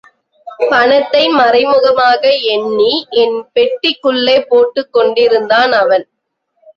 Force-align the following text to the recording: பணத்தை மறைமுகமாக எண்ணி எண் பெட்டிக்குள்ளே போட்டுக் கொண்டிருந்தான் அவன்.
பணத்தை 0.69 1.21
மறைமுகமாக 1.29 2.23
எண்ணி 2.53 2.93
எண் 3.23 3.37
பெட்டிக்குள்ளே 3.55 4.37
போட்டுக் 4.47 4.93
கொண்டிருந்தான் 4.93 5.71
அவன். 5.81 6.05